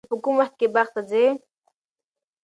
[0.05, 1.25] ته په کوم وخت کې باغ ته ځې؟